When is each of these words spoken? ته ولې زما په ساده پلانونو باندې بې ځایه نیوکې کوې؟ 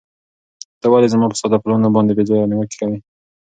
ته 0.81 0.85
ولې 0.91 1.07
زما 1.13 1.25
په 1.29 1.37
ساده 1.41 1.57
پلانونو 1.63 1.93
باندې 1.95 2.11
بې 2.17 2.23
ځایه 2.29 2.49
نیوکې 2.51 2.77
کوې؟ 2.81 2.97